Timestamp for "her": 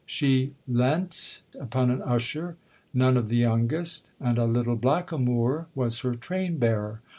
5.99-6.15